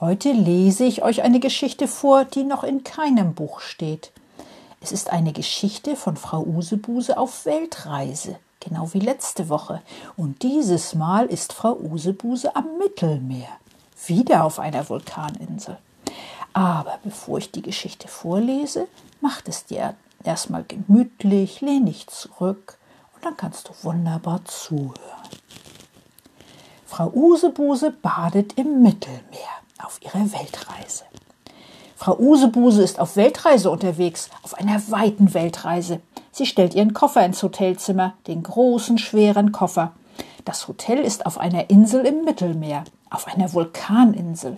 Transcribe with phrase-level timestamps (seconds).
[0.00, 4.12] heute lese ich euch eine Geschichte vor, die noch in keinem Buch steht.
[4.80, 9.82] Es ist eine Geschichte von Frau Usebuse auf Weltreise, genau wie letzte Woche.
[10.16, 13.48] Und dieses Mal ist Frau Usebuse am Mittelmeer,
[14.06, 15.78] wieder auf einer Vulkaninsel.
[16.52, 18.86] Aber bevor ich die Geschichte vorlese,
[19.20, 22.78] macht es dir erstmal gemütlich, lehn dich zurück
[23.14, 24.94] und dann kannst du wunderbar zuhören.
[26.90, 29.20] Frau Usebuse badet im Mittelmeer
[29.84, 31.04] auf ihrer Weltreise.
[31.94, 36.00] Frau Usebuse ist auf Weltreise unterwegs, auf einer weiten Weltreise.
[36.32, 39.92] Sie stellt ihren Koffer ins Hotelzimmer, den großen, schweren Koffer.
[40.46, 44.56] Das Hotel ist auf einer Insel im Mittelmeer, auf einer Vulkaninsel.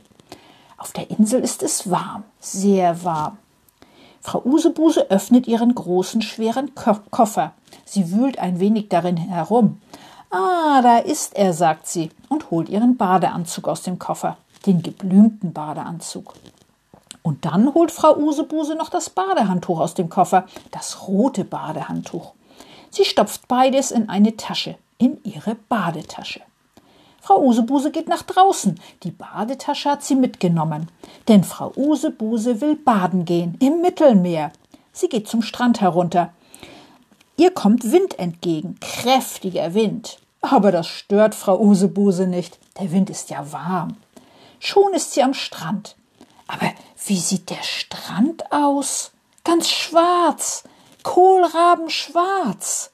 [0.78, 3.38] Auf der Insel ist es warm, sehr warm.
[4.20, 7.55] Frau Usebuse öffnet ihren großen, schweren Ko Koffer.
[7.84, 9.80] Sie wühlt ein wenig darin herum.
[10.31, 15.53] Ah, da ist er, sagt sie und holt ihren Badeanzug aus dem Koffer, den geblümten
[15.53, 16.34] Badeanzug.
[17.23, 22.33] Und dann holt Frau Usebuse noch das Badehandtuch aus dem Koffer, das rote Badehandtuch.
[22.91, 26.42] Sie stopft beides in eine Tasche, in ihre Badetasche.
[27.20, 28.81] Frau Usebuse geht nach draußen.
[29.03, 30.89] Die Badetasche hat sie mitgenommen.
[31.28, 34.53] Denn Frau Usebuse will baden gehen im Mittelmeer.
[34.92, 36.33] Sie geht zum Strand herunter.
[37.41, 40.19] Ihr kommt Wind entgegen, kräftiger Wind.
[40.42, 42.58] Aber das stört Frau Usebuse nicht.
[42.78, 43.96] Der Wind ist ja warm.
[44.58, 45.96] Schon ist sie am Strand.
[46.48, 46.70] Aber
[47.06, 49.12] wie sieht der Strand aus?
[49.42, 50.64] Ganz schwarz,
[51.02, 52.90] kohlrabenschwarz.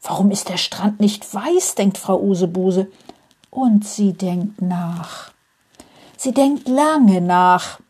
[0.00, 2.86] Warum ist der Strand nicht weiß, denkt Frau Usebuse.
[3.50, 5.32] Und sie denkt nach.
[6.16, 7.80] Sie denkt lange nach.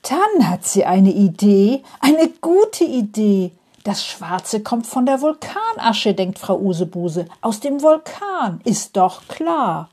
[0.00, 3.52] Dann hat sie eine Idee, eine gute Idee.
[3.82, 7.26] Das Schwarze kommt von der Vulkanasche, denkt Frau Usebuse.
[7.40, 9.88] Aus dem Vulkan, ist doch klar.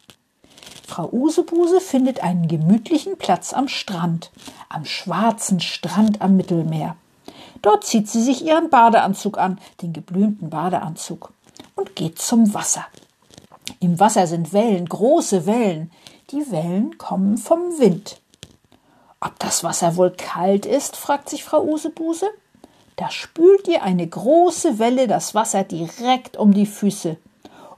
[0.86, 4.32] Frau Usebuse findet einen gemütlichen Platz am Strand,
[4.68, 6.98] am schwarzen Strand am Mittelmeer.
[7.62, 11.32] Dort zieht sie sich ihren Badeanzug an, den geblümten Badeanzug,
[11.76, 12.86] und geht zum Wasser.
[13.80, 15.92] Im Wasser sind Wellen, große Wellen.
[16.32, 18.20] Die Wellen kommen vom Wind.
[19.20, 22.28] Ob das Wasser wohl kalt ist, fragt sich Frau Usebuse.
[22.98, 27.18] Da spült ihr eine große Welle das Wasser direkt um die Füße.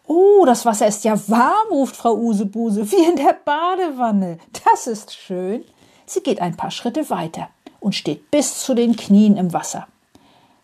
[0.08, 4.40] Oh, das Wasser ist ja warm, ruft Frau Usebuse, wie in der Badewanne.
[4.64, 5.66] Das ist schön.
[6.06, 7.50] Sie geht ein paar Schritte weiter
[7.82, 9.88] und steht bis zu den Knien im Wasser.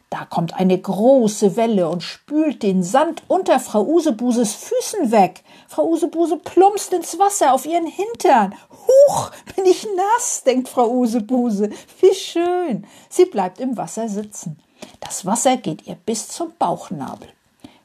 [0.10, 5.44] Da kommt eine große Welle und spült den Sand unter Frau Usebuses Füßen weg.
[5.68, 8.56] Frau Usebuse plumpst ins Wasser auf ihren Hintern.
[8.72, 11.70] Huch, bin ich nass, denkt Frau Usebuse.
[12.00, 12.86] Wie schön.
[13.10, 14.58] Sie bleibt im Wasser sitzen.
[15.00, 17.28] Das Wasser geht ihr bis zum Bauchnabel.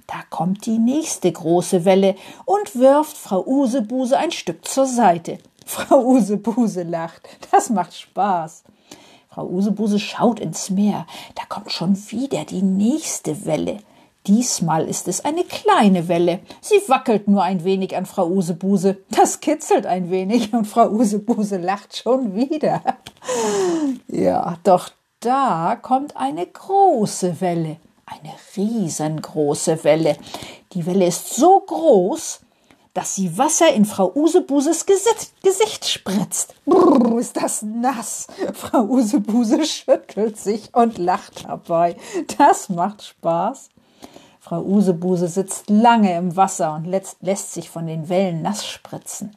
[0.07, 5.39] Da kommt die nächste große Welle und wirft Frau Usebuse ein Stück zur Seite.
[5.65, 7.29] Frau Usebuse lacht.
[7.53, 8.65] Das macht Spaß.
[9.33, 11.07] Frau Usebuse schaut ins Meer.
[11.37, 13.79] Da kommt schon wieder die nächste Welle.
[14.27, 16.41] Diesmal ist es eine kleine Welle.
[16.61, 18.97] Sie wackelt nur ein wenig an Frau Usebuse.
[19.11, 22.83] Das kitzelt ein wenig und Frau Usebuse lacht schon wieder.
[24.09, 27.77] Ja, doch da kommt eine große Welle.
[28.07, 30.17] Eine riesengroße Welle.
[30.73, 32.41] Die Welle ist so groß,
[32.95, 36.55] dass sie Wasser in Frau Usebuses Gesicht, Gesicht spritzt.
[36.67, 38.27] Brrr, ist das nass.
[38.55, 41.97] Frau Usebuse schüttelt sich und lacht dabei.
[42.39, 43.69] Das macht Spaß.
[44.41, 49.33] Frau Usebuse sitzt lange im Wasser und lässt, lässt sich von den Wellen nass spritzen.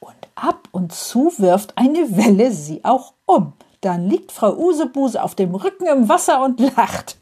[0.00, 3.54] Und ab und zu wirft eine Welle sie auch um.
[3.80, 7.16] Dann liegt Frau Usebuse auf dem Rücken im Wasser und lacht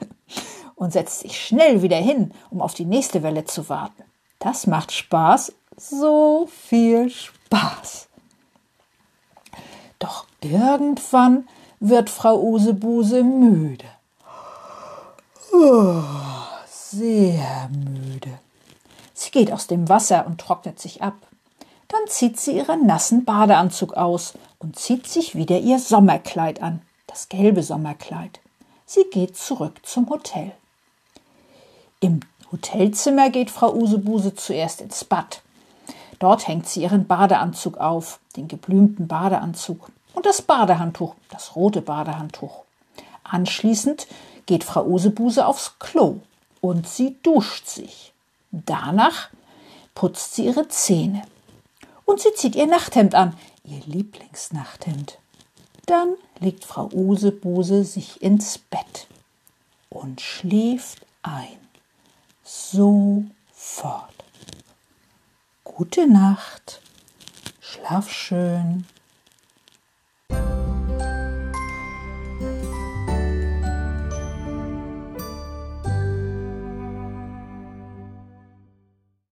[0.75, 4.05] und setzt sich schnell wieder hin, um auf die nächste Welle zu warten.
[4.43, 8.09] Das macht Spaß, so viel Spaß.
[10.01, 11.47] Doch irgendwann
[11.79, 13.85] wird Frau Usebuse müde.
[15.53, 16.03] Oh,
[16.67, 18.41] sehr müde.
[19.15, 21.15] Sie geht aus dem Wasser und trocknet sich ab.
[21.87, 27.29] Dann zieht sie ihren nassen Badeanzug aus und zieht sich wieder ihr Sommerkleid an, das
[27.29, 28.41] gelbe Sommerkleid.
[28.87, 30.51] Sie geht zurück zum Hotel.
[32.01, 32.19] Im
[32.53, 35.41] Hotelzimmer geht Frau Usebuse zuerst ins Bad.
[36.19, 39.91] Dort hängt sie ihren Badeanzug auf, den geblümten Badeanzug.
[40.15, 42.65] und das Badehandtuch, das rote Badehandtuch.
[43.25, 44.07] Anschließend
[44.45, 46.21] geht Frau Usebuse aufs Klo
[46.61, 48.13] und sie duscht sich.
[48.51, 49.31] Danach
[49.95, 51.23] putzt sie ihre Zähne
[52.05, 53.35] und sie zieht ihr Nachthemd an,
[53.65, 55.19] ihr Lieblingsnachthemd.
[55.87, 59.07] Dann legt Frau Usebuse sich ins Bett
[59.89, 61.62] und schläft ein.
[62.45, 64.13] Sofort.
[65.65, 66.81] Gute Nacht.
[67.61, 68.85] Schlaf schön.